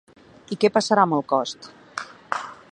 I 0.55 0.57
què 0.63 0.71
passarà 0.77 1.05
amb 1.09 1.17
el 1.19 1.23
cost? 1.35 1.71